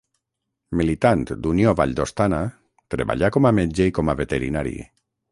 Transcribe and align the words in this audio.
Militant 0.79 1.19
d'Unió 1.41 1.73
Valldostana, 1.81 2.39
treballà 2.95 3.29
com 3.35 3.49
a 3.49 3.53
metge 3.59 3.87
i 3.91 3.93
com 3.99 4.09
a 4.15 4.15
veterinari. 4.23 4.73